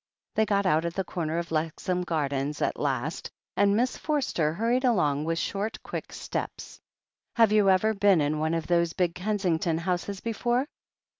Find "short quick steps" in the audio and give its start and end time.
5.37-6.79